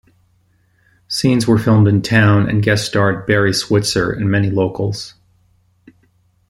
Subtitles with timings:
[1.07, 5.13] Scenes were filmed in town and guest starred Barry Switzer and many locals.